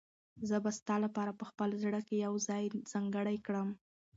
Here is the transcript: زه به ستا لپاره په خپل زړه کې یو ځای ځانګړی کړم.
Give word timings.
زه 0.49 0.55
به 0.63 0.71
ستا 0.77 0.95
لپاره 1.05 1.31
په 1.39 1.45
خپل 1.51 1.69
زړه 1.83 2.01
کې 2.07 2.15
یو 2.25 2.33
ځای 2.47 2.63
ځانګړی 2.91 3.37
کړم. 3.45 3.69